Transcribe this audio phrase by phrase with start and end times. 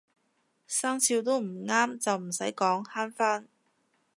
[0.65, 3.47] 生肖都唔啱就唔使溝慳返